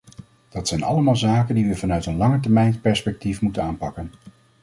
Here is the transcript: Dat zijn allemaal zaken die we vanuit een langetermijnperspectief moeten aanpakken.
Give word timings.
Dat 0.49 0.67
zijn 0.67 0.83
allemaal 0.83 1.15
zaken 1.15 1.55
die 1.55 1.67
we 1.67 1.75
vanuit 1.75 2.05
een 2.05 2.17
langetermijnperspectief 2.17 3.41
moeten 3.41 3.63
aanpakken. 3.63 4.11